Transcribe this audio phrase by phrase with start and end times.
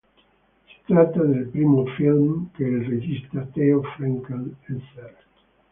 [0.65, 5.15] Si tratta del primo film che il regista Theo Frenkel sr.